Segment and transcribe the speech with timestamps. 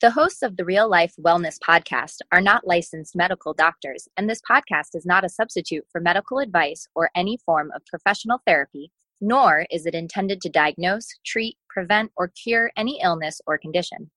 [0.00, 4.40] The hosts of the Real Life Wellness Podcast are not licensed medical doctors, and this
[4.50, 9.66] podcast is not a substitute for medical advice or any form of professional therapy, nor
[9.70, 14.10] is it intended to diagnose, treat, prevent, or cure any illness or condition.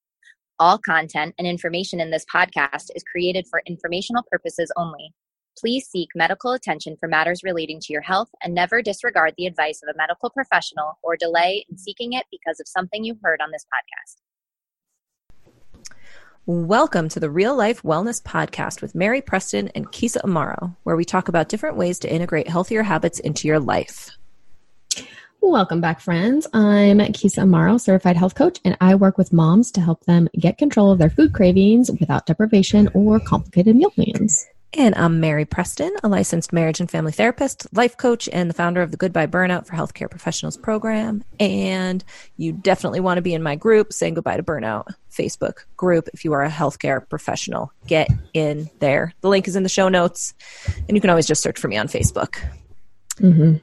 [0.58, 5.14] All content and information in this podcast is created for informational purposes only.
[5.60, 9.82] Please seek medical attention for matters relating to your health and never disregard the advice
[9.84, 13.52] of a medical professional or delay in seeking it because of something you heard on
[13.52, 14.23] this podcast.
[16.46, 21.06] Welcome to the Real Life Wellness Podcast with Mary Preston and Keysa Amaro, where we
[21.06, 24.10] talk about different ways to integrate healthier habits into your life.
[25.40, 26.46] Welcome back, friends.
[26.52, 30.58] I'm Keysa Amaro, certified health coach, and I work with moms to help them get
[30.58, 34.46] control of their food cravings without deprivation or complicated meal plans.
[34.76, 38.82] And I'm Mary Preston, a licensed marriage and family therapist, life coach, and the founder
[38.82, 41.24] of the Goodbye Burnout for Healthcare Professionals program.
[41.40, 42.04] And
[42.38, 46.10] you definitely want to be in my group, Saying Goodbye to Burnout Facebook group.
[46.12, 49.14] If you are a healthcare professional, get in there.
[49.22, 50.34] The link is in the show notes,
[50.88, 52.44] and you can always just search for me on Facebook.
[53.18, 53.58] Mm-hmm.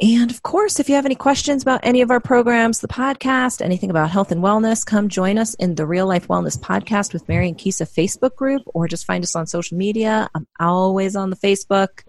[0.00, 3.62] And of course, if you have any questions about any of our programs, the podcast,
[3.62, 7.28] anything about health and wellness, come join us in the Real Life Wellness Podcast with
[7.28, 10.28] Mary and Keysa Facebook group, or just find us on social media.
[10.34, 12.02] I'm always on the Facebook.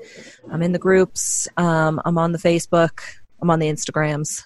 [0.49, 1.47] I'm in the groups.
[1.57, 3.01] Um, I'm on the Facebook.
[3.39, 4.43] I'm on the Instagrams.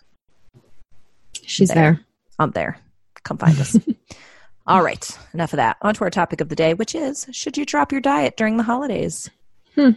[1.46, 1.76] She's there.
[1.76, 2.06] there.
[2.40, 2.78] I'm there.
[3.24, 3.78] Come find us.
[4.68, 5.78] All right, enough of that.
[5.82, 8.58] On to our topic of the day, which is should you drop your diet during
[8.58, 9.30] the holidays?
[9.76, 9.92] Hmm.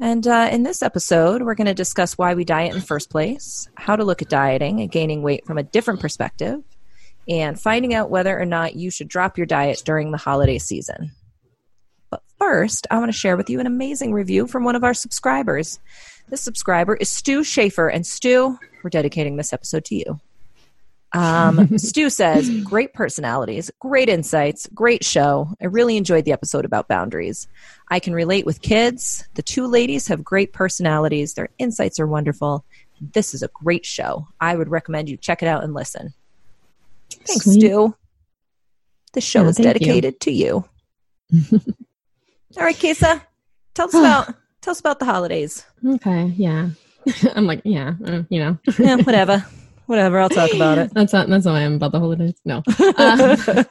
[0.00, 3.10] And uh, in this episode, we're going to discuss why we diet in the first
[3.10, 6.62] place, how to look at dieting and gaining weight from a different perspective,
[7.28, 11.10] and finding out whether or not you should drop your diet during the holiday season.
[12.10, 14.94] But first, I want to share with you an amazing review from one of our
[14.94, 15.80] subscribers.
[16.28, 20.20] This subscriber is Stu Schaefer, and Stu, we're dedicating this episode to you.
[21.12, 25.48] Um, Stu says, great personalities, great insights, great show.
[25.60, 27.48] I really enjoyed the episode about boundaries.
[27.88, 29.26] I can relate with kids.
[29.34, 31.34] The two ladies have great personalities.
[31.34, 32.64] Their insights are wonderful.
[33.00, 34.28] This is a great show.
[34.40, 36.12] I would recommend you check it out and listen.
[37.10, 37.60] Thanks, Sweet.
[37.60, 37.94] Stu.
[39.14, 40.18] This show yeah, is dedicated you.
[40.20, 40.64] to you.
[42.56, 43.22] All right, Keysa,
[43.74, 45.64] tell us about tell us about the holidays.
[45.86, 46.70] Okay, yeah.
[47.34, 49.46] I'm like, yeah, uh, you know, yeah, whatever.
[49.88, 50.92] Whatever, I'll talk about it.
[50.92, 52.34] that's not that's how I am about the holidays.
[52.44, 52.62] No.
[52.98, 53.64] Um,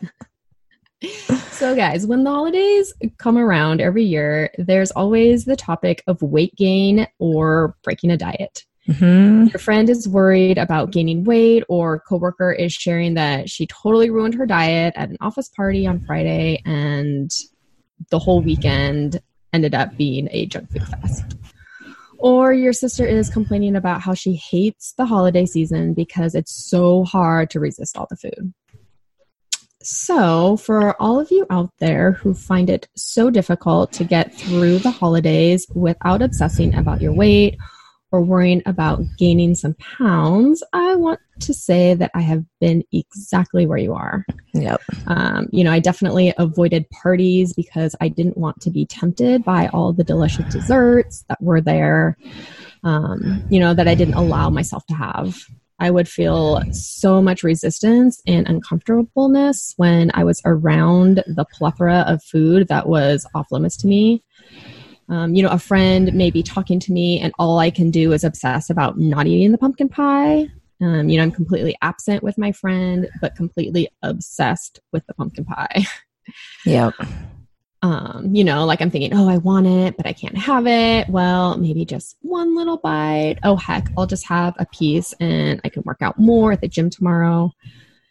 [1.51, 6.56] so guys, when the holidays come around every year, there's always the topic of weight
[6.56, 8.66] gain or breaking a diet.
[8.89, 9.50] Mm-hmm.
[9.50, 14.33] Your friend is worried about gaining weight, or coworker is sharing that she totally ruined
[14.33, 17.29] her diet at an office party on Friday, and
[18.09, 19.22] the whole weekend
[19.53, 21.36] ended up being a junk food fest.
[22.19, 27.03] Or your sister is complaining about how she hates the holiday season because it's so
[27.03, 28.53] hard to resist all the food.
[29.83, 34.79] So, for all of you out there who find it so difficult to get through
[34.79, 37.57] the holidays without obsessing about your weight
[38.12, 43.66] or worrying about gaining some pounds, I want to say that I have been exactly
[43.66, 44.25] where you are.
[44.53, 44.81] Yep.
[45.07, 49.68] Um, you know, I definitely avoided parties because I didn't want to be tempted by
[49.68, 52.18] all the delicious desserts that were there,
[52.84, 55.38] um, you know, that I didn't allow myself to have.
[55.79, 62.24] I would feel so much resistance and uncomfortableness when I was around the plethora of
[62.24, 64.24] food that was off limits to me.
[65.09, 68.12] Um, you know, a friend may be talking to me, and all I can do
[68.12, 70.47] is obsess about not eating the pumpkin pie.
[70.81, 75.45] Um, you know, I'm completely absent with my friend, but completely obsessed with the pumpkin
[75.45, 75.85] pie.
[76.66, 76.94] Yep.
[77.84, 81.07] Um, you know, like I'm thinking, oh, I want it, but I can't have it.
[81.09, 83.38] Well, maybe just one little bite.
[83.44, 86.68] Oh, heck, I'll just have a piece and I can work out more at the
[86.68, 87.51] gym tomorrow.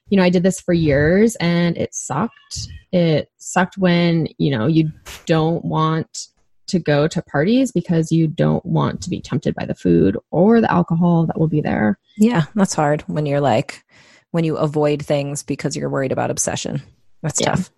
[0.09, 2.69] You know, I did this for years and it sucked.
[2.93, 4.93] It sucked when, you know, you
[5.27, 6.29] don't want
[6.69, 10.61] to go to parties because you don't want to be tempted by the food or
[10.61, 11.99] the alcohol that will be there.
[12.17, 13.85] Yeah, that's hard when you're like,
[14.31, 16.83] when you avoid things because you're worried about obsession.
[17.23, 17.51] That's yeah.
[17.51, 17.71] tough.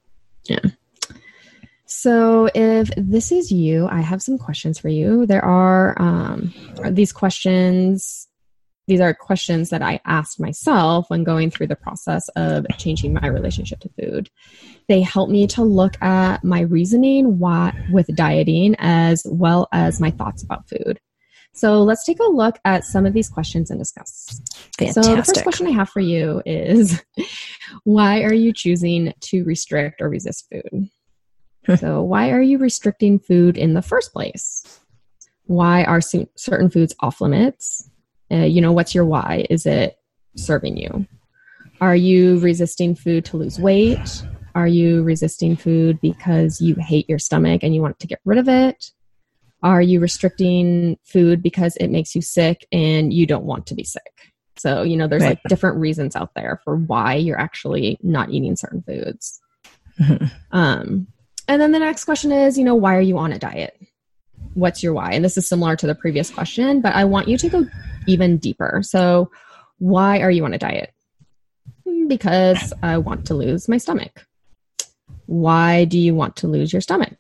[0.45, 0.61] Yeah.
[1.87, 5.25] So, if this is you, I have some questions for you.
[5.25, 6.53] There are um,
[6.91, 8.28] these questions
[8.89, 13.27] these are questions that I asked myself when going through the process of changing my
[13.29, 14.31] relationship to food.
[14.89, 20.11] They help me to look at my reasoning why, with dieting as well as my
[20.11, 20.99] thoughts about food.
[21.53, 24.41] So let's take a look at some of these questions and discuss.
[24.79, 25.05] Fantastic.
[25.05, 27.03] So the first question I have for you is
[27.85, 30.89] why are you choosing to restrict or resist food?
[31.67, 31.75] Hmm.
[31.75, 34.81] so why are you restricting food in the first place?
[35.45, 37.88] Why are certain foods off limits?
[38.31, 39.47] Uh, you know, what's your why?
[39.51, 39.99] Is it
[40.37, 41.07] serving you?
[41.81, 44.23] Are you resisting food to lose weight?
[44.55, 48.39] Are you resisting food because you hate your stomach and you want to get rid
[48.39, 48.91] of it?
[49.63, 53.85] Are you restricting food because it makes you sick and you don't want to be
[53.85, 54.33] sick?
[54.57, 55.31] So, you know, there's right.
[55.31, 59.41] like different reasons out there for why you're actually not eating certain foods.
[60.01, 60.27] Mm-hmm.
[60.51, 61.09] Um,
[61.47, 63.79] and then the next question is, you know, why are you on a diet?
[64.59, 65.13] What's your why?
[65.13, 67.67] And this is similar to the previous question, but I want you to go
[68.09, 68.81] even deeper.
[68.83, 69.31] So,
[69.79, 70.93] why are you on a diet?
[72.09, 74.27] Because I want to lose my stomach.
[75.27, 77.17] Why do you want to lose your stomach?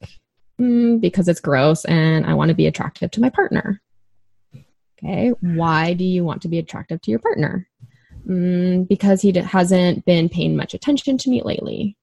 [0.60, 3.80] Mm, because it's gross and I want to be attractive to my partner.
[4.98, 7.68] Okay, why do you want to be attractive to your partner?
[8.26, 11.96] Mm, because he hasn't been paying much attention to me lately.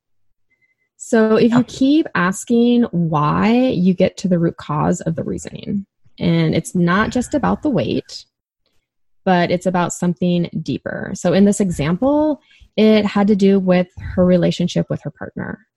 [0.98, 5.86] So if you keep asking why, you get to the root cause of the reasoning.
[6.20, 8.26] And it's not just about the weight,
[9.26, 11.12] but it's about something deeper.
[11.14, 12.40] So in this example,
[12.78, 15.68] it had to do with her relationship with her partner.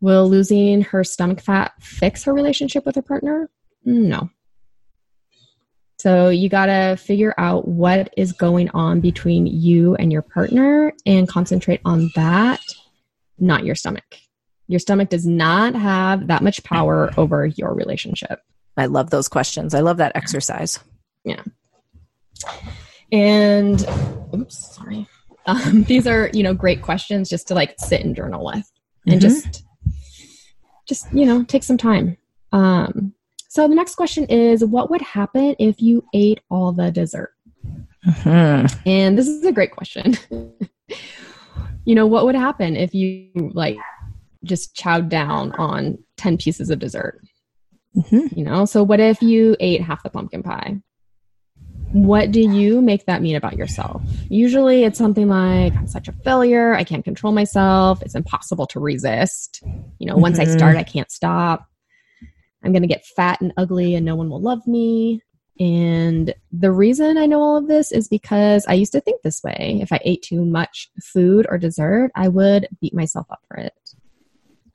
[0.00, 3.50] Will losing her stomach fat fix her relationship with her partner?
[3.84, 4.30] No.
[5.98, 10.94] So you got to figure out what is going on between you and your partner
[11.04, 12.60] and concentrate on that,
[13.38, 14.16] not your stomach.
[14.70, 18.40] Your stomach does not have that much power over your relationship.
[18.76, 19.74] I love those questions.
[19.74, 20.78] I love that exercise.
[21.24, 21.42] Yeah.
[23.10, 23.84] And
[24.32, 25.08] oops, sorry.
[25.46, 28.70] Um, these are, you know, great questions just to like sit and journal with
[29.06, 29.28] and mm-hmm.
[29.28, 29.64] just
[30.86, 32.16] just, you know, take some time.
[32.52, 33.12] Um,
[33.48, 37.34] so the next question is what would happen if you ate all the dessert?
[38.06, 38.68] Uh-huh.
[38.86, 40.16] And this is a great question.
[41.84, 43.76] you know, what would happen if you like
[44.44, 47.20] just chowed down on 10 pieces of dessert?
[47.96, 48.38] Mm-hmm.
[48.38, 50.80] You know, so what if you ate half the pumpkin pie?
[51.92, 54.00] What do you make that mean about yourself?
[54.28, 56.72] Usually it's something like, I'm such a failure.
[56.72, 58.00] I can't control myself.
[58.02, 59.60] It's impossible to resist.
[59.98, 60.22] You know, mm-hmm.
[60.22, 60.80] once I start, mm-hmm.
[60.80, 61.66] I can't stop.
[62.62, 65.22] I'm going to get fat and ugly and no one will love me.
[65.58, 69.42] And the reason I know all of this is because I used to think this
[69.42, 69.78] way.
[69.82, 73.74] If I ate too much food or dessert, I would beat myself up for it.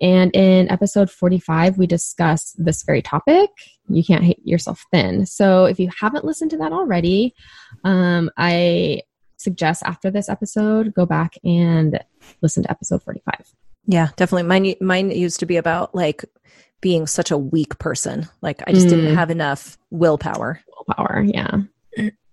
[0.01, 3.49] And in episode 45, we discuss this very topic.
[3.87, 5.25] You can't hate yourself thin.
[5.25, 7.33] So if you haven't listened to that already,
[7.83, 9.01] um, I
[9.37, 11.99] suggest after this episode, go back and
[12.41, 13.53] listen to episode 45.
[13.87, 14.43] Yeah, definitely.
[14.43, 16.25] Mine, mine used to be about like
[16.81, 18.27] being such a weak person.
[18.41, 18.91] Like I just mm.
[18.91, 20.61] didn't have enough willpower.
[20.67, 21.61] Willpower, yeah.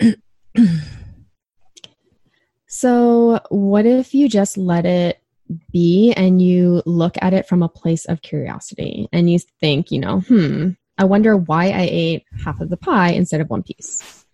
[2.66, 5.21] so, what if you just let it
[5.70, 10.00] be and you look at it from a place of curiosity and you think, you
[10.00, 14.24] know, hmm, I wonder why I ate half of the pie instead of one piece.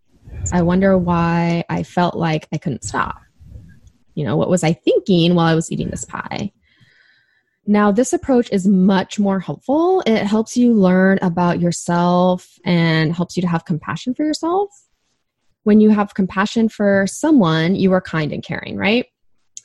[0.52, 3.20] I wonder why I felt like I couldn't stop.
[4.14, 6.52] You know, what was I thinking while I was eating this pie?
[7.66, 10.02] Now, this approach is much more helpful.
[10.06, 14.70] It helps you learn about yourself and helps you to have compassion for yourself.
[15.64, 19.06] When you have compassion for someone, you are kind and caring, right?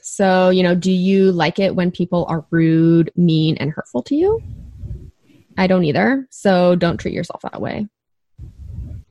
[0.06, 4.16] So, you know, do you like it when people are rude, mean, and hurtful to
[4.16, 4.44] you?
[5.58, 6.28] I don't either.
[6.30, 7.88] So don't treat yourself that way.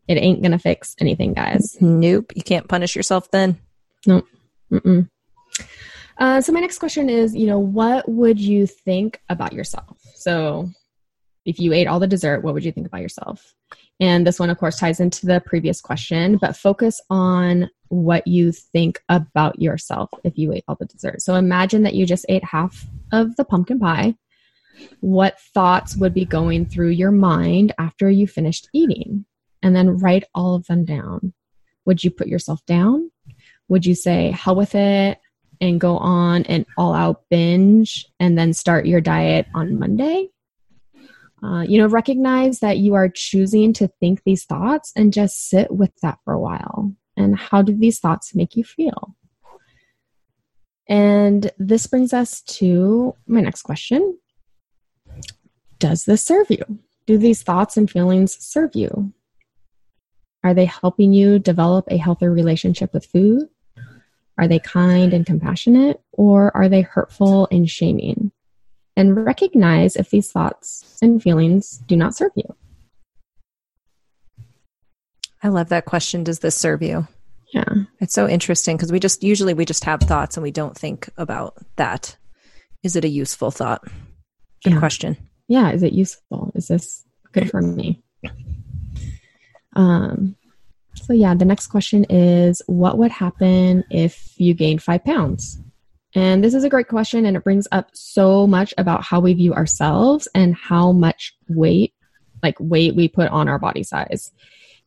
[0.07, 1.79] It ain't going to fix anything, guys.
[1.81, 2.33] Nope.
[2.35, 3.59] You can't punish yourself then.
[4.07, 4.27] Nope.
[4.71, 5.09] Mm-mm.
[6.19, 9.99] Uh, so my next question is, you know, what would you think about yourself?
[10.15, 10.69] So
[11.47, 13.55] if you ate all the dessert, what would you think about yourself?
[14.03, 18.51] And this one, of course, ties into the previous question, but focus on what you
[18.51, 21.23] think about yourself if you ate all the dessert.
[21.23, 24.17] So imagine that you just ate half of the pumpkin pie.
[25.03, 29.25] What thoughts would be going through your mind after you finished eating?
[29.63, 31.33] And then write all of them down.
[31.85, 33.13] Would you put yourself down?
[33.69, 35.21] Would you say, hell with it?
[35.61, 40.29] and go on an all out binge and then start your diet on Monday.
[41.45, 45.73] Uh, you know, recognize that you are choosing to think these thoughts and just sit
[45.73, 46.95] with that for a while.
[47.17, 49.17] And how do these thoughts make you feel?
[50.89, 54.19] And this brings us to my next question
[55.79, 56.63] Does this serve you?
[57.07, 59.13] Do these thoughts and feelings serve you?
[60.45, 63.49] Are they helping you develop a healthier relationship with food?
[64.39, 68.33] Are they kind and compassionate, or are they hurtful and shaming?
[68.97, 72.55] And recognize if these thoughts and feelings do not serve you.
[75.43, 76.25] I love that question.
[76.25, 77.09] Does this serve you?
[77.53, 77.65] Yeah.
[78.01, 81.09] It's so interesting because we just usually we just have thoughts and we don't think
[81.17, 82.17] about that.
[82.83, 83.83] Is it a useful thought?
[84.65, 84.79] Good yeah.
[84.79, 85.17] question.
[85.49, 85.73] Yeah.
[85.73, 86.53] Is it useful?
[86.55, 88.03] Is this good for me?
[89.75, 90.37] Um,
[90.95, 95.59] so, yeah, the next question is what would happen if you gained five pounds?
[96.15, 99.33] And this is a great question, and it brings up so much about how we
[99.33, 101.95] view ourselves and how much weight,
[102.43, 104.31] like weight, we put on our body size,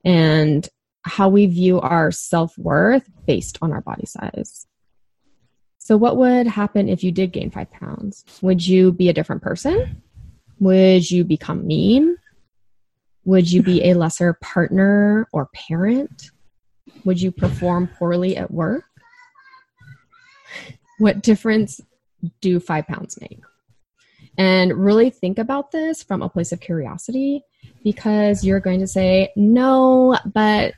[0.04, 0.68] and
[1.02, 4.68] how we view our self worth based on our body size.
[5.80, 8.24] So, what would happen if you did gain five pounds?
[8.42, 10.02] Would you be a different person?
[10.60, 12.18] Would you become mean?
[13.26, 16.30] Would you be a lesser partner or parent?
[17.04, 18.86] Would you perform poorly at work?
[20.98, 21.82] What difference
[22.42, 23.42] do five pounds make?
[24.38, 27.44] And really think about this from a place of curiosity
[27.84, 30.74] because you're going to say, no, but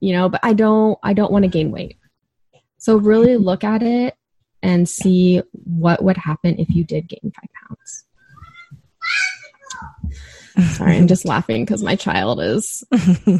[0.00, 1.96] you know, but I don't I don't want to gain weight.
[2.78, 4.14] So really look at it
[4.62, 8.04] and see what would happen if you did gain five pounds.
[10.76, 12.84] Sorry, I'm just laughing because my child is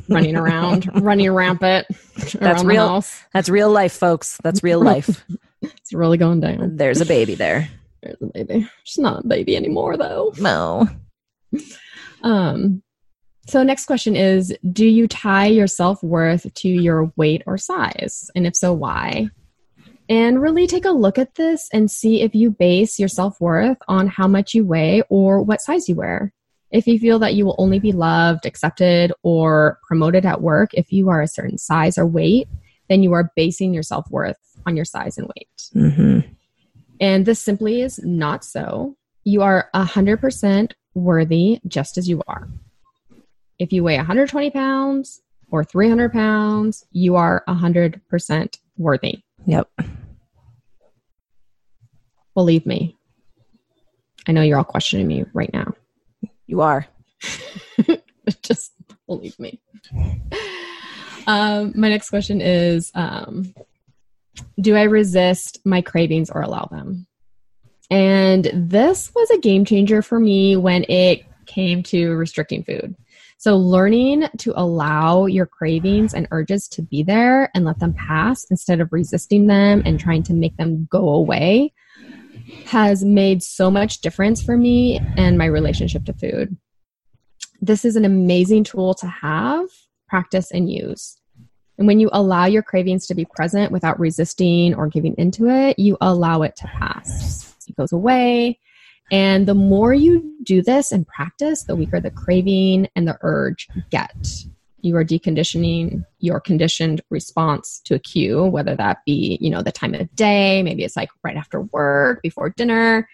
[0.09, 1.87] running around, running rampant.
[2.35, 3.05] That's real.
[3.33, 4.39] That's real life, folks.
[4.43, 5.25] That's real life.
[5.63, 6.77] it's really going down.
[6.77, 7.69] There's a baby there.
[8.03, 8.69] There's a baby.
[8.85, 10.33] She's not a baby anymore, though.
[10.39, 10.89] No.
[12.23, 12.83] Um.
[13.47, 18.31] So, next question is Do you tie your self worth to your weight or size?
[18.35, 19.31] And if so, why?
[20.11, 23.79] And really take a look at this and see if you base your self worth
[23.89, 26.33] on how much you weigh or what size you wear.
[26.71, 30.93] If you feel that you will only be loved, accepted, or promoted at work if
[30.93, 32.49] you are a certain size or weight,
[32.89, 34.37] then you are basing your self worth
[34.67, 35.49] on your size and weight.
[35.75, 36.33] Mm-hmm.
[37.01, 38.97] And this simply is not so.
[39.25, 42.49] You are 100% worthy just as you are.
[43.59, 49.23] If you weigh 120 pounds or 300 pounds, you are 100% worthy.
[49.47, 49.69] Yep.
[52.35, 52.97] Believe me.
[54.27, 55.75] I know you're all questioning me right now.
[56.47, 56.87] You are.
[58.43, 58.73] Just
[59.07, 59.61] believe me.
[61.27, 63.55] Um, my next question is um,
[64.61, 67.07] Do I resist my cravings or allow them?
[67.91, 72.95] And this was a game changer for me when it came to restricting food.
[73.39, 78.45] So, learning to allow your cravings and urges to be there and let them pass
[78.51, 81.73] instead of resisting them and trying to make them go away
[82.67, 86.57] has made so much difference for me and my relationship to food.
[87.61, 89.67] This is an amazing tool to have,
[90.09, 91.20] practice, and use.
[91.81, 95.79] And when you allow your cravings to be present without resisting or giving into it,
[95.79, 97.57] you allow it to pass.
[97.67, 98.59] It goes away.
[99.11, 103.67] And the more you do this and practice, the weaker the craving and the urge
[103.91, 104.15] get
[104.83, 109.71] you are deconditioning your conditioned response to a cue whether that be you know the
[109.71, 113.07] time of day maybe it's like right after work before dinner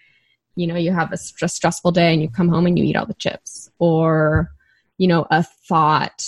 [0.55, 2.95] you know you have a stress, stressful day and you come home and you eat
[2.95, 4.49] all the chips or
[4.97, 6.25] you know a thought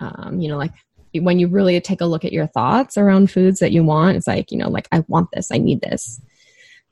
[0.00, 0.72] um, you know like
[1.20, 4.26] when you really take a look at your thoughts around foods that you want it's
[4.26, 6.20] like you know like i want this i need this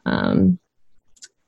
[0.06, 0.58] um,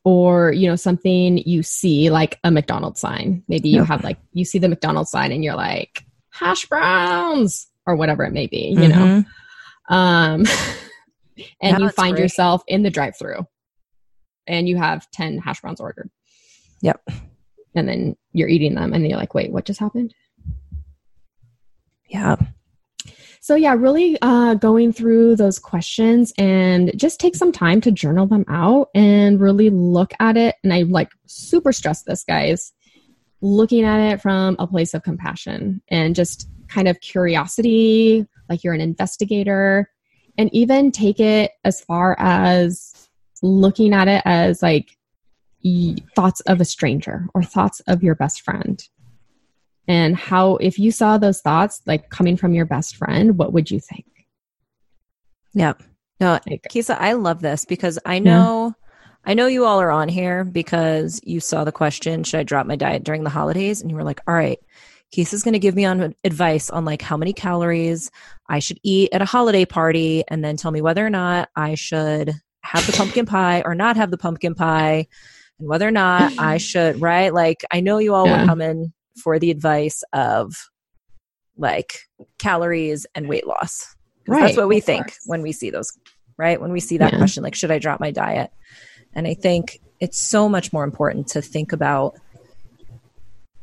[0.04, 4.44] or you know something you see like a mcdonald's sign maybe you have like you
[4.44, 8.88] see the mcdonald's sign and you're like hash browns or whatever it may be, you
[8.88, 8.90] mm-hmm.
[8.90, 9.24] know.
[9.88, 10.44] Um,
[11.60, 12.22] and yeah, you find great.
[12.22, 13.46] yourself in the drive through
[14.46, 16.10] and you have 10 hash browns ordered.
[16.80, 17.02] Yep.
[17.74, 20.14] And then you're eating them and you're like, wait, what just happened?
[22.08, 22.36] Yeah.
[23.44, 28.26] So, yeah, really uh, going through those questions and just take some time to journal
[28.26, 30.54] them out and really look at it.
[30.62, 32.72] And I like super stress this, guys
[33.42, 38.72] looking at it from a place of compassion and just kind of curiosity, like you're
[38.72, 39.90] an investigator,
[40.38, 43.08] and even take it as far as
[43.42, 44.96] looking at it as like
[46.14, 48.88] thoughts of a stranger or thoughts of your best friend.
[49.88, 53.70] And how, if you saw those thoughts like coming from your best friend, what would
[53.70, 54.06] you think?
[55.54, 55.74] Yeah.
[56.20, 56.38] No,
[56.70, 58.74] Keysa, I love this because I know
[59.24, 62.66] I know you all are on here because you saw the question, should I drop
[62.66, 63.80] my diet during the holidays?
[63.80, 64.58] And you were like, all right,
[65.14, 68.10] Keysa's going to give me on advice on like how many calories
[68.48, 71.76] I should eat at a holiday party and then tell me whether or not I
[71.76, 75.06] should have the pumpkin pie or not have the pumpkin pie
[75.58, 77.32] and whether or not I should, right?
[77.32, 78.40] Like, I know you all yeah.
[78.40, 80.54] were coming for the advice of
[81.56, 81.98] like
[82.38, 83.94] calories and weight loss.
[84.26, 84.40] Right.
[84.40, 85.18] That's what we think course.
[85.26, 85.96] when we see those,
[86.36, 86.60] right?
[86.60, 87.18] When we see that yeah.
[87.18, 88.50] question, like, should I drop my diet?
[89.14, 92.18] And I think it's so much more important to think about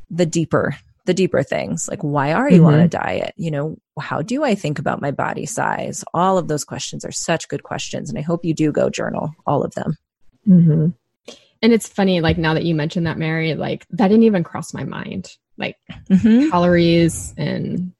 [0.09, 0.75] the deeper
[1.05, 2.73] the deeper things like why are you mm-hmm.
[2.73, 6.47] on a diet you know how do i think about my body size all of
[6.47, 9.73] those questions are such good questions and i hope you do go journal all of
[9.73, 9.97] them
[10.47, 10.87] mm-hmm.
[11.61, 14.73] And it's funny like now that you mentioned that mary like that didn't even cross
[14.73, 15.75] my mind like
[16.09, 16.49] mm-hmm.
[16.49, 17.93] calories and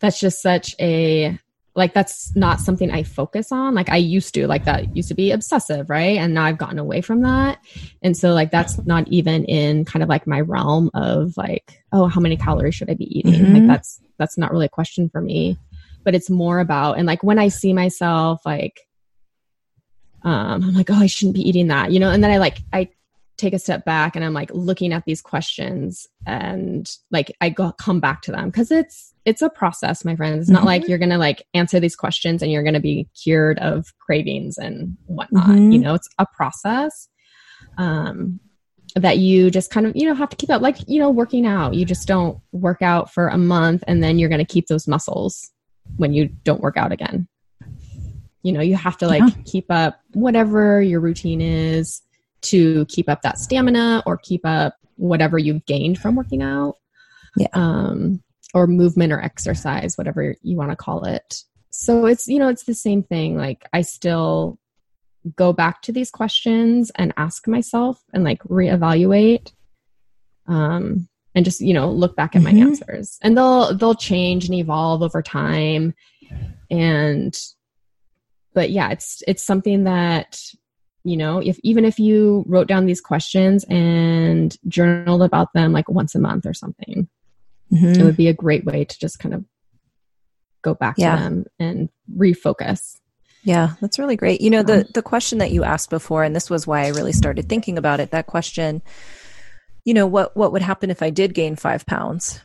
[0.00, 1.38] that's just such a
[1.78, 3.72] like that's not something I focus on.
[3.72, 6.18] Like I used to, like that used to be obsessive, right?
[6.18, 7.60] And now I've gotten away from that.
[8.02, 12.08] And so like that's not even in kind of like my realm of like, oh,
[12.08, 13.32] how many calories should I be eating?
[13.34, 13.54] Mm-hmm.
[13.54, 15.56] Like that's that's not really a question for me.
[16.02, 18.80] But it's more about and like when I see myself like
[20.24, 22.58] um I'm like, oh, I shouldn't be eating that, you know, and then I like
[22.72, 22.90] I
[23.36, 27.72] take a step back and I'm like looking at these questions and like I go
[27.72, 30.42] come back to them because it's it's a process, my friends.
[30.42, 30.66] It's not mm-hmm.
[30.66, 34.96] like you're gonna like answer these questions and you're gonna be cured of cravings and
[35.06, 35.46] whatnot.
[35.46, 35.72] Mm-hmm.
[35.72, 37.08] You know, it's a process.
[37.78, 38.40] Um
[38.94, 41.46] that you just kind of you know have to keep up like you know working
[41.46, 44.66] out you just don't work out for a month and then you're going to keep
[44.66, 45.50] those muscles
[45.96, 47.28] when you don't work out again
[48.42, 49.42] you know you have to like yeah.
[49.44, 52.02] keep up whatever your routine is
[52.40, 56.76] to keep up that stamina or keep up whatever you've gained from working out.
[57.36, 57.48] Yeah.
[57.52, 58.22] Um,
[58.54, 61.42] or movement or exercise, whatever you want to call it.
[61.70, 63.36] So it's, you know, it's the same thing.
[63.36, 64.58] Like I still
[65.36, 69.52] go back to these questions and ask myself and like reevaluate.
[70.46, 72.58] Um, and just, you know, look back at mm-hmm.
[72.58, 73.18] my answers.
[73.22, 75.94] And they'll they'll change and evolve over time.
[76.70, 77.38] And
[78.54, 80.40] but yeah, it's it's something that
[81.04, 85.88] you know if even if you wrote down these questions and journaled about them like
[85.88, 87.08] once a month or something
[87.72, 88.00] mm-hmm.
[88.00, 89.44] it would be a great way to just kind of
[90.62, 91.16] go back yeah.
[91.16, 92.96] to them and refocus
[93.44, 96.50] yeah that's really great you know the the question that you asked before and this
[96.50, 98.82] was why i really started thinking about it that question
[99.84, 102.40] you know what what would happen if i did gain five pounds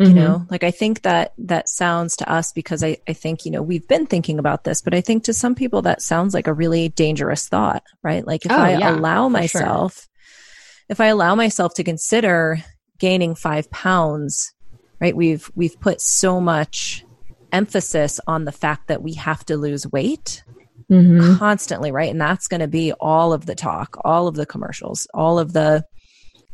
[0.00, 0.16] mm-hmm.
[0.16, 3.50] you know like i think that that sounds to us because I, I think you
[3.50, 6.46] know we've been thinking about this but i think to some people that sounds like
[6.46, 10.86] a really dangerous thought right like if oh, i yeah, allow myself sure.
[10.88, 12.58] if i allow myself to consider
[12.98, 14.52] gaining five pounds
[15.00, 17.04] right we've we've put so much
[17.52, 20.42] emphasis on the fact that we have to lose weight
[20.90, 21.36] mm-hmm.
[21.36, 25.06] constantly right and that's going to be all of the talk all of the commercials
[25.12, 25.84] all of the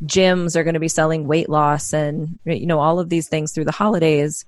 [0.04, 3.52] gyms are going to be selling weight loss and you know all of these things
[3.52, 4.44] through the holidays.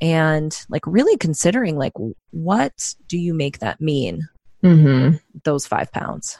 [0.00, 1.92] And like really considering like
[2.30, 4.28] what do you make that mean?
[4.64, 5.16] Mm-hmm.
[5.42, 6.38] those five pounds.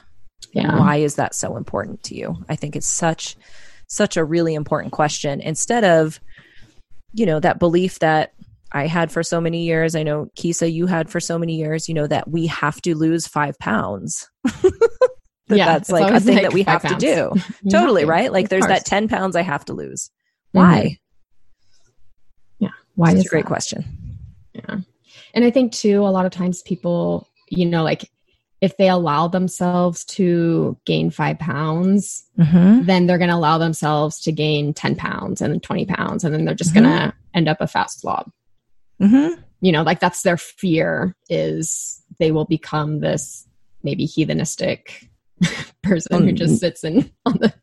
[0.53, 0.79] Yeah.
[0.79, 2.37] Why is that so important to you?
[2.47, 3.35] I think it's such
[3.87, 5.41] such a really important question.
[5.41, 6.21] Instead of
[7.13, 8.33] you know that belief that
[8.71, 11.87] i had for so many years i know keysa you had for so many years
[11.87, 14.29] you know that we have to lose five pounds
[15.47, 17.03] that yeah, that's like a thing like that we have pounds.
[17.03, 17.41] to do.
[17.69, 18.31] totally, right?
[18.31, 20.09] Like there's that 10 pounds I have to lose.
[20.55, 20.59] Mm-hmm.
[20.59, 20.79] Why?
[20.79, 22.65] Mm-hmm.
[22.65, 22.69] Yeah.
[22.95, 23.47] Why That's is a great that?
[23.47, 23.85] question.
[24.53, 24.77] Yeah.
[25.33, 28.09] And I think too, a lot of times people, you know, like
[28.61, 32.85] if they allow themselves to gain five pounds, mm-hmm.
[32.85, 36.23] then they're going to allow themselves to gain 10 pounds and 20 pounds.
[36.23, 36.85] And then they're just mm-hmm.
[36.85, 38.31] going to end up a fat slob.
[39.01, 39.41] Mm-hmm.
[39.59, 43.45] You know, like that's their fear is they will become this
[43.81, 45.09] maybe heathenistic
[45.83, 47.53] person who just sits in on the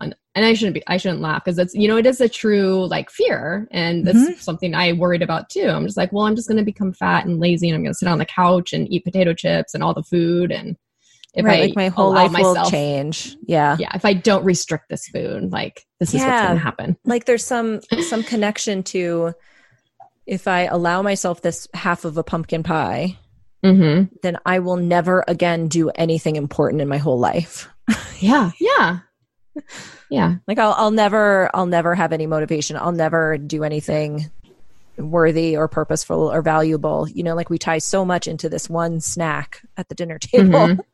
[0.00, 2.28] on and I shouldn't be I shouldn't laugh because it's you know it is a
[2.28, 4.38] true like fear and that's mm-hmm.
[4.38, 5.68] something I worried about too.
[5.68, 7.92] I'm just like, well, I'm just going to become fat and lazy and I'm going
[7.92, 10.76] to sit on the couch and eat potato chips and all the food and
[11.34, 13.36] if right, I like my whole life myself, will change.
[13.46, 13.76] Yeah.
[13.78, 13.90] Yeah.
[13.94, 16.96] If I don't restrict this food, like this is what's gonna happen.
[17.04, 19.34] Like there's some some connection to
[20.26, 23.18] if I allow myself this half of a pumpkin pie,
[23.64, 24.14] mm-hmm.
[24.22, 27.68] then I will never again do anything important in my whole life.
[28.18, 28.50] yeah.
[28.60, 28.98] Yeah.
[30.10, 30.36] Yeah.
[30.46, 32.76] Like I'll I'll never I'll never have any motivation.
[32.76, 34.30] I'll never do anything
[34.96, 37.08] worthy or purposeful or valuable.
[37.08, 40.50] You know, like we tie so much into this one snack at the dinner table.
[40.50, 40.80] Mm-hmm.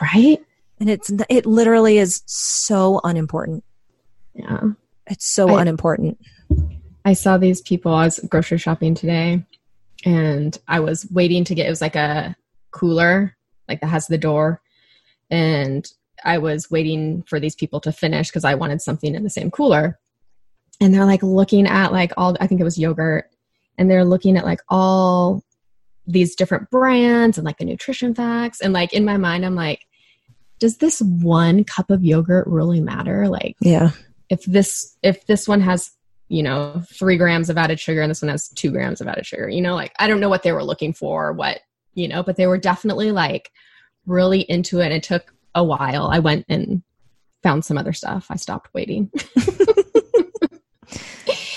[0.00, 0.38] Right?
[0.80, 3.62] And it's it literally is so unimportant.
[4.34, 4.60] Yeah.
[5.06, 6.18] It's so I, unimportant.
[7.04, 9.44] I saw these people I was grocery shopping today
[10.04, 12.36] and I was waiting to get it was like a
[12.70, 13.36] cooler,
[13.68, 14.60] like that has the door.
[15.30, 15.86] And
[16.24, 19.50] I was waiting for these people to finish because I wanted something in the same
[19.50, 19.98] cooler.
[20.80, 23.30] And they're like looking at like all I think it was yogurt.
[23.78, 25.42] And they're looking at like all
[26.06, 28.60] these different brands and like the nutrition facts.
[28.60, 29.86] And like in my mind, I'm like,
[30.58, 33.28] does this one cup of yogurt really matter?
[33.28, 33.90] Like, yeah.
[34.28, 35.90] If this if this one has
[36.32, 39.26] you know, three grams of added sugar and this one has two grams of added
[39.26, 39.50] sugar.
[39.50, 41.60] You know, like I don't know what they were looking for, what,
[41.92, 43.50] you know, but they were definitely like
[44.06, 44.86] really into it.
[44.86, 46.08] And it took a while.
[46.10, 46.82] I went and
[47.42, 48.28] found some other stuff.
[48.30, 49.10] I stopped waiting.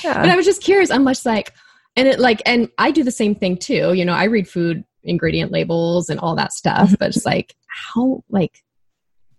[0.04, 0.20] yeah.
[0.20, 0.92] But I was just curious.
[0.92, 1.54] I'm much like,
[1.96, 3.94] and it like, and I do the same thing too.
[3.94, 8.26] You know, I read food ingredient labels and all that stuff, but it's like, how,
[8.30, 8.62] like,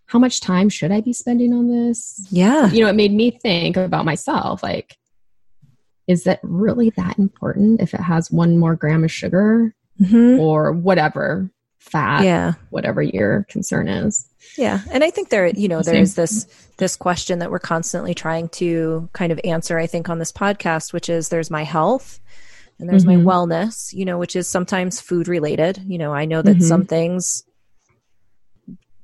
[0.07, 2.27] how much time should I be spending on this?
[2.31, 2.71] Yeah.
[2.71, 4.63] You know, it made me think about myself.
[4.63, 4.97] Like,
[6.07, 9.75] is it really that important if it has one more gram of sugar?
[10.01, 10.41] mm-hmm.
[10.41, 14.29] or whatever fat, yeah, whatever your concern is.
[14.57, 14.81] Yeah.
[14.91, 16.45] And I think there, you know, there's this
[16.79, 20.93] this question that we're constantly trying to kind of answer, I think, on this podcast,
[20.93, 22.21] which is there's my health
[22.79, 23.25] and there's mm-hmm.
[23.25, 25.81] my wellness, you know, which is sometimes food related.
[25.87, 26.67] You know, I know that mm-hmm.
[26.67, 27.45] some things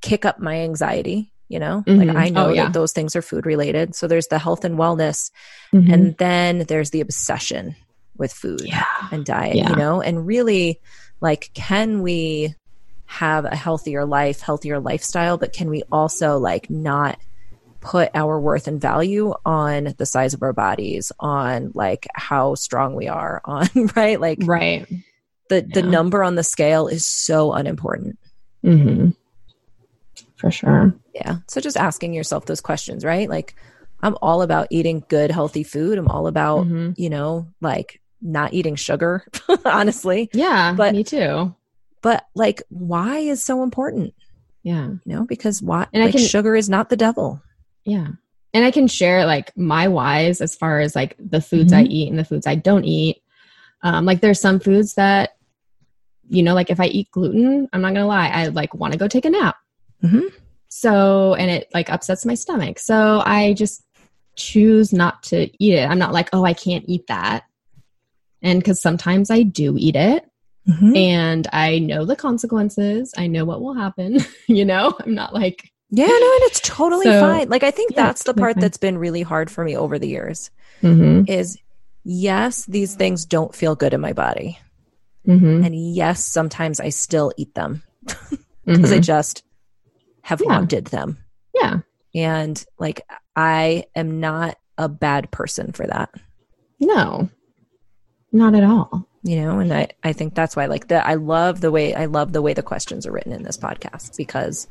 [0.01, 2.09] kick up my anxiety, you know, mm-hmm.
[2.09, 2.63] like I know oh, yeah.
[2.63, 3.93] that those things are food related.
[3.93, 5.29] So there's the health and wellness.
[5.71, 5.93] Mm-hmm.
[5.93, 7.75] And then there's the obsession
[8.17, 8.87] with food yeah.
[9.11, 9.69] and diet, yeah.
[9.69, 10.81] you know, and really
[11.21, 12.55] like, can we
[13.05, 17.19] have a healthier life, healthier lifestyle, but can we also like not
[17.79, 22.95] put our worth and value on the size of our bodies, on like how strong
[22.95, 24.19] we are, on right?
[24.19, 24.87] Like right.
[25.49, 25.65] The yeah.
[25.71, 28.17] the number on the scale is so unimportant.
[28.65, 29.09] Mm-hmm.
[30.37, 30.95] For sure.
[31.13, 31.37] Yeah.
[31.47, 33.29] So just asking yourself those questions, right?
[33.29, 33.55] Like
[34.01, 35.97] I'm all about eating good, healthy food.
[35.97, 36.91] I'm all about, mm-hmm.
[36.95, 39.25] you know, like not eating sugar,
[39.65, 40.29] honestly.
[40.33, 40.73] Yeah.
[40.75, 41.55] But me too
[42.03, 44.13] but like why is so important
[44.61, 47.41] yeah you know because why and like, I can, sugar is not the devil
[47.83, 48.09] yeah
[48.53, 51.85] and i can share like my whys as far as like the foods mm-hmm.
[51.85, 53.23] i eat and the foods i don't eat
[53.81, 55.31] um like there's some foods that
[56.29, 58.99] you know like if i eat gluten i'm not gonna lie i like want to
[58.99, 59.55] go take a nap
[60.03, 60.27] mm-hmm.
[60.73, 63.83] So and it like upsets my stomach so i just
[64.35, 67.43] choose not to eat it i'm not like oh i can't eat that
[68.41, 70.25] and because sometimes i do eat it
[70.67, 70.95] Mm-hmm.
[70.95, 73.13] And I know the consequences.
[73.17, 74.19] I know what will happen.
[74.47, 77.49] you know, I'm not like, yeah, no, and it's totally so, fine.
[77.49, 80.07] Like, I think yeah, that's the part that's been really hard for me over the
[80.07, 80.49] years
[80.81, 81.29] mm-hmm.
[81.29, 81.57] is
[82.03, 84.57] yes, these things don't feel good in my body.
[85.27, 85.65] Mm-hmm.
[85.65, 87.83] And yes, sometimes I still eat them
[88.65, 89.01] because I mm-hmm.
[89.01, 89.43] just
[90.23, 90.49] have yeah.
[90.49, 91.19] wanted them.
[91.53, 91.79] Yeah.
[92.15, 93.01] And like,
[93.35, 96.09] I am not a bad person for that.
[96.79, 97.29] No,
[98.33, 101.61] not at all you know and i i think that's why like that i love
[101.61, 104.67] the way i love the way the questions are written in this podcast because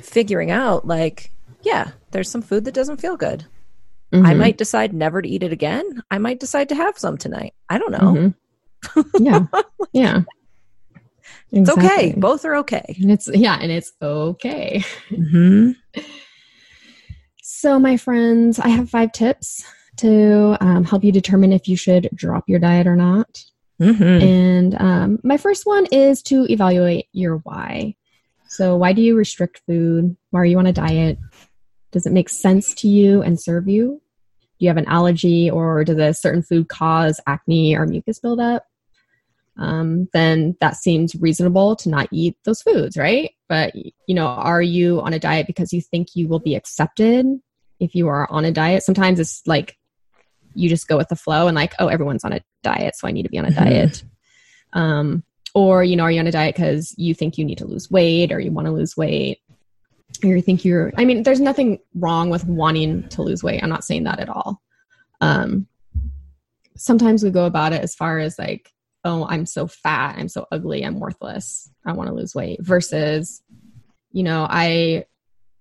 [0.00, 1.30] figuring out like
[1.62, 3.44] yeah there's some food that doesn't feel good
[4.12, 4.24] mm-hmm.
[4.24, 7.54] i might decide never to eat it again i might decide to have some tonight
[7.68, 8.32] i don't know
[8.82, 9.24] mm-hmm.
[9.24, 9.46] yeah
[9.92, 10.22] yeah
[11.52, 15.70] it's okay both are okay and it's yeah and it's okay mm-hmm.
[17.42, 19.64] so my friends i have five tips
[19.96, 23.44] to um, help you determine if you should drop your diet or not
[23.80, 24.02] Mm-hmm.
[24.02, 27.94] And um, my first one is to evaluate your why.
[28.48, 30.16] So, why do you restrict food?
[30.30, 31.18] Why are you on a diet?
[31.92, 34.00] Does it make sense to you and serve you?
[34.58, 38.64] Do you have an allergy or does a certain food cause acne or mucus buildup?
[39.58, 43.30] Um, then that seems reasonable to not eat those foods, right?
[43.48, 47.26] But, you know, are you on a diet because you think you will be accepted
[47.80, 48.82] if you are on a diet?
[48.82, 49.78] Sometimes it's like
[50.54, 53.12] you just go with the flow and like, oh, everyone's on a diet, so I
[53.12, 54.04] need to be on a diet.
[54.72, 55.22] um,
[55.54, 57.90] or, you know, are you on a diet because you think you need to lose
[57.90, 59.40] weight or you want to lose weight?
[60.22, 63.62] Or you think you're, I mean, there's nothing wrong with wanting to lose weight.
[63.62, 64.62] I'm not saying that at all.
[65.20, 65.66] Um,
[66.76, 68.70] sometimes we go about it as far as like,
[69.06, 73.40] oh, I'm so fat, I'm so ugly, I'm worthless, I want to lose weight, versus,
[74.10, 75.06] you know, I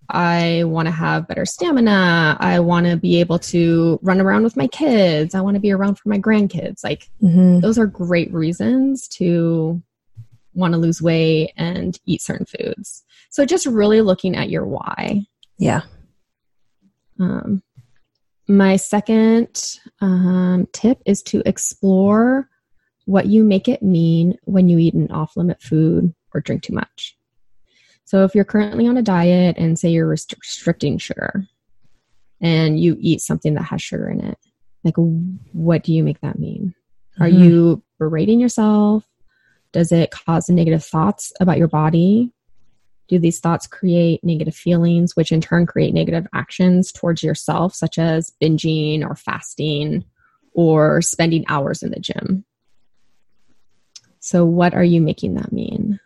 [0.10, 2.38] I want to have better stamina.
[2.40, 5.34] I want to be able to run around with my kids.
[5.34, 6.84] I want to be around for my grandkids.
[6.84, 7.62] Like, mm-hmm.
[7.62, 9.82] those are great reasons to
[10.54, 13.04] want to lose weight and eat certain foods.
[13.32, 15.26] So, just really looking at your why.
[15.58, 15.82] Yeah.
[17.20, 17.64] Um,
[18.48, 22.48] my second um, tip is to explore
[23.06, 26.74] what you make it mean when you eat an off limit food or drink too
[26.74, 27.18] much.
[28.04, 31.46] So if you're currently on a diet and say you're rest- restricting sugar
[32.42, 34.38] and you eat something that has sugar in it,
[34.84, 36.76] like what do you make that mean?
[37.14, 37.24] Mm-hmm.
[37.24, 39.04] Are you berating yourself?
[39.72, 42.32] Does it cause negative thoughts about your body?
[43.08, 48.00] Do these thoughts create negative feelings, which in turn create negative actions towards yourself, such
[48.00, 50.06] as binging or fasting
[50.54, 52.46] or spending hours in the gym?
[54.26, 56.00] So, what are you making that mean?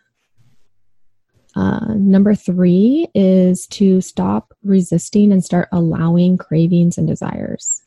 [1.56, 7.80] Uh, number three is to stop resisting and start allowing cravings and desires.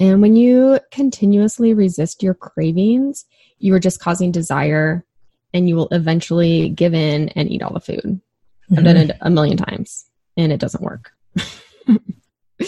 [0.00, 3.26] And when you continuously resist your cravings,
[3.58, 5.04] you are just causing desire
[5.52, 8.00] and you will eventually give in and eat all the food.
[8.02, 8.78] Mm-hmm.
[8.78, 10.06] I've done it a million times
[10.38, 11.12] and it doesn't work.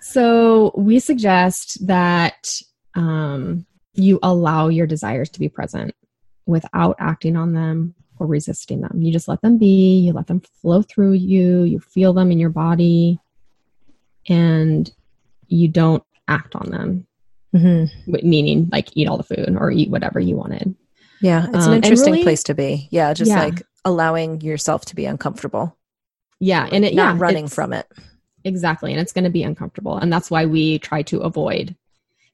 [0.00, 2.60] so we suggest that
[2.96, 5.94] um, you allow your desires to be present
[6.46, 9.00] without acting on them or resisting them.
[9.02, 12.38] You just let them be, you let them flow through you, you feel them in
[12.38, 13.18] your body,
[14.28, 14.90] and
[15.48, 17.06] you don't act on them.
[17.54, 18.28] Mm-hmm.
[18.28, 20.74] Meaning, like, eat all the food or eat whatever you wanted.
[21.20, 22.88] Yeah, it's an um, interesting really, place to be.
[22.90, 23.44] Yeah, just yeah.
[23.44, 25.76] like allowing yourself to be uncomfortable.
[26.40, 27.86] Yeah, and it, not yeah, running from it.
[28.44, 31.76] Exactly, and it's going to be uncomfortable, and that's why we try to avoid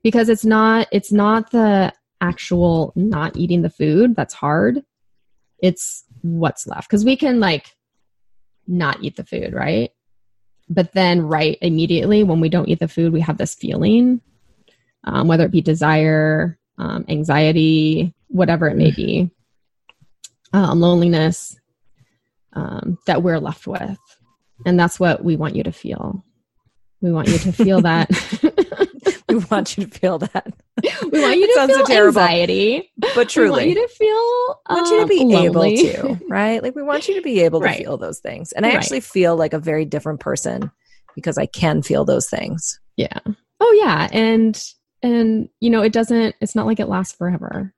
[0.03, 4.83] because it's not it's not the actual not eating the food that's hard.
[5.63, 7.75] It's what's left because we can like
[8.67, 9.91] not eat the food, right?
[10.69, 14.21] But then, right immediately when we don't eat the food, we have this feeling,
[15.05, 19.31] um, whether it be desire, um, anxiety, whatever it may be,
[20.53, 21.59] um, loneliness,
[22.53, 23.99] um, that we're left with.
[24.65, 26.25] And that's what we want you to feel.
[27.01, 28.11] We want you to feel that.
[29.51, 30.53] want you to feel that.
[31.11, 32.21] We want you to feel so terrible.
[32.21, 34.61] anxiety, but truly, we want you to feel.
[34.67, 35.91] Um, want you to be lonely.
[35.91, 36.63] able to, right?
[36.63, 37.79] Like we want you to be able to right.
[37.79, 38.53] feel those things.
[38.53, 38.77] And I right.
[38.77, 40.71] actually feel like a very different person
[41.15, 42.81] because I can feel those things.
[42.97, 43.19] Yeah.
[43.61, 44.63] Oh yeah, and
[45.03, 46.35] and you know it doesn't.
[46.41, 47.75] It's not like it lasts forever.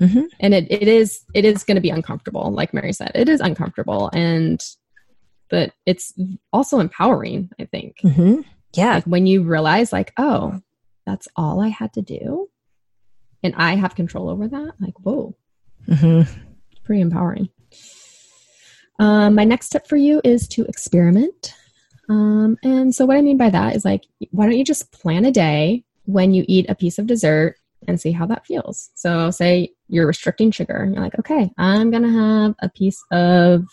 [0.00, 0.24] Mm-hmm.
[0.40, 3.12] And it, it is it is going to be uncomfortable, like Mary said.
[3.14, 4.62] It is uncomfortable, and
[5.48, 6.12] but it's
[6.52, 7.50] also empowering.
[7.60, 7.96] I think.
[8.02, 8.42] Mm-hmm.
[8.74, 10.60] Yeah, like when you realize, like, oh,
[11.06, 12.48] that's all I had to do,
[13.42, 14.72] and I have control over that.
[14.80, 15.36] Like, whoa,
[15.88, 16.30] mm-hmm.
[16.84, 17.48] pretty empowering.
[18.98, 21.54] Um, my next tip for you is to experiment.
[22.08, 25.24] Um, and so, what I mean by that is like, why don't you just plan
[25.24, 27.56] a day when you eat a piece of dessert
[27.88, 28.90] and see how that feels.
[28.94, 33.02] So, say you're restricting sugar, and you're like, okay, I'm going to have a piece
[33.10, 33.64] of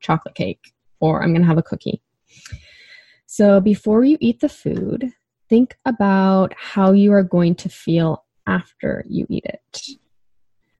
[0.00, 2.02] chocolate cake or I'm going to have a cookie.
[3.26, 5.12] So, before you eat the food,
[5.50, 9.98] think about how you are going to feel after you eat it.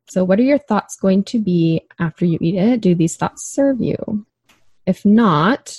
[0.08, 2.80] So, what are your thoughts going to be after you eat it?
[2.80, 4.26] Do these thoughts serve you?
[4.86, 5.76] If not,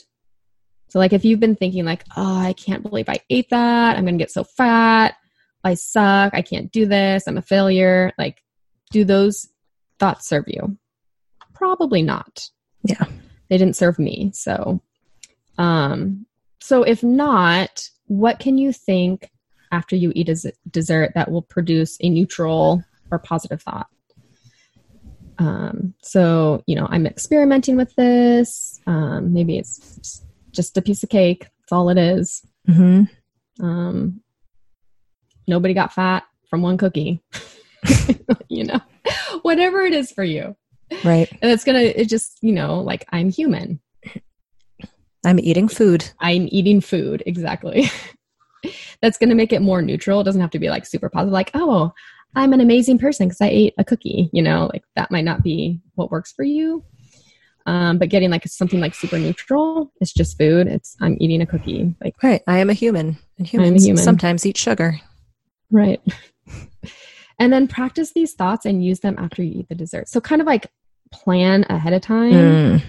[0.92, 4.04] so like if you've been thinking like, oh, I can't believe I ate that, I'm
[4.04, 5.16] going to get so fat,
[5.64, 8.12] I suck, I can't do this, I'm a failure.
[8.18, 8.44] Like,
[8.92, 9.48] do those
[10.00, 10.78] thoughts serve you?
[11.54, 12.50] Probably not.
[12.84, 13.06] Yeah.
[13.50, 14.32] They didn't serve me.
[14.34, 14.82] So,
[15.58, 16.26] um,
[16.62, 19.30] so if not, what can you think
[19.72, 23.88] after you eat a dessert that will produce a neutral or positive thought?
[25.38, 28.80] Um, so, you know, I'm experimenting with this.
[28.86, 31.42] Um, maybe it's just a piece of cake.
[31.42, 32.46] That's all it is.
[32.70, 33.66] Mm-hmm.
[33.66, 34.22] Um,
[35.48, 37.22] nobody got fat from one cookie
[38.50, 38.80] you know
[39.42, 40.56] whatever it is for you
[41.04, 43.80] right and it's gonna it just you know like i'm human
[45.26, 47.90] i'm eating food i'm eating food exactly
[49.02, 51.52] that's gonna make it more neutral it doesn't have to be like super positive like
[51.54, 51.92] oh
[52.36, 55.44] i'm an amazing person because i ate a cookie you know like that might not
[55.44, 56.84] be what works for you
[57.68, 61.46] um, but getting like something like super neutral it's just food it's i'm eating a
[61.46, 64.04] cookie like right i am a human and humans human.
[64.04, 65.00] sometimes eat sugar
[65.72, 66.02] Right.
[67.40, 70.10] and then practice these thoughts and use them after you eat the dessert.
[70.10, 70.68] So kind of like
[71.12, 72.34] plan ahead of time.
[72.34, 72.84] Mm.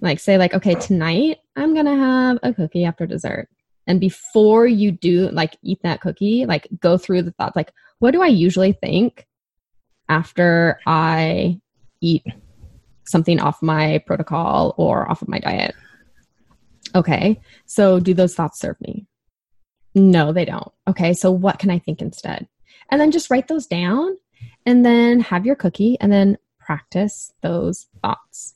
[0.00, 3.48] Like say like okay, tonight I'm going to have a cookie after dessert.
[3.86, 8.10] And before you do like eat that cookie, like go through the thoughts like what
[8.10, 9.26] do I usually think
[10.08, 11.60] after I
[12.00, 12.24] eat
[13.04, 15.74] something off my protocol or off of my diet?
[16.94, 17.40] Okay.
[17.66, 19.06] So do those thoughts serve me?
[19.94, 20.70] No, they don't.
[20.86, 22.46] Okay, so what can I think instead?
[22.90, 24.18] And then just write those down
[24.66, 28.55] and then have your cookie and then practice those thoughts.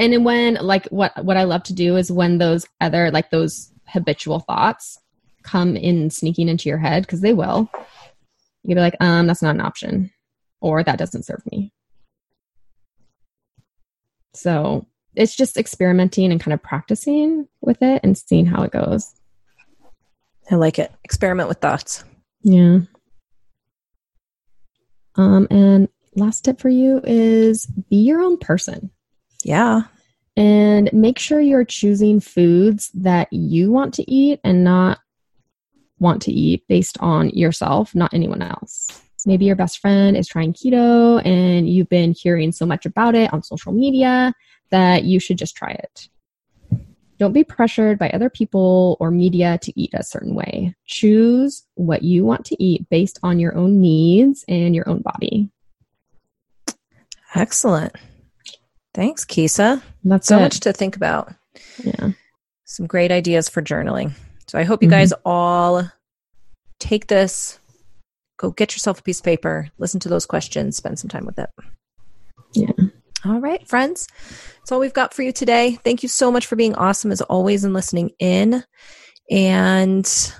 [0.00, 3.28] And then when like what what I love to do is when those other like
[3.28, 4.98] those habitual thoughts
[5.42, 7.70] come in sneaking into your head because they will.
[8.62, 10.10] You be like, um, that's not an option,
[10.62, 11.70] or that doesn't serve me.
[14.32, 19.14] So it's just experimenting and kind of practicing with it and seeing how it goes.
[20.50, 20.90] I like it.
[21.04, 22.04] Experiment with thoughts.
[22.42, 22.80] Yeah.
[25.16, 28.90] Um, and last tip for you is be your own person.
[29.44, 29.82] Yeah.
[30.36, 35.00] And make sure you're choosing foods that you want to eat and not
[35.98, 39.02] want to eat based on yourself, not anyone else.
[39.26, 43.32] Maybe your best friend is trying keto and you've been hearing so much about it
[43.34, 44.32] on social media
[44.70, 46.08] that you should just try it.
[47.18, 50.74] Don't be pressured by other people or media to eat a certain way.
[50.86, 55.50] Choose what you want to eat based on your own needs and your own body.
[57.34, 57.94] Excellent.
[58.94, 59.82] Thanks, Keysa.
[60.04, 60.40] That's so it.
[60.40, 61.32] much to think about.
[61.82, 62.10] Yeah.
[62.64, 64.12] Some great ideas for journaling.
[64.46, 64.98] So I hope you mm-hmm.
[64.98, 65.90] guys all
[66.80, 67.58] take this,
[68.36, 71.38] go get yourself a piece of paper, listen to those questions, spend some time with
[71.38, 71.50] it.
[72.54, 72.72] Yeah.
[73.24, 74.08] All right, friends.
[74.58, 75.78] That's all we've got for you today.
[75.84, 78.64] Thank you so much for being awesome as always and listening in.
[79.30, 80.34] And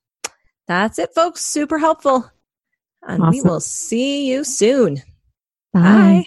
[0.67, 1.47] That's it, folks.
[1.47, 2.29] Super helpful.
[3.07, 3.31] And awesome.
[3.31, 5.03] we will see you soon.
[5.73, 5.81] Bye.
[5.83, 6.25] Bye.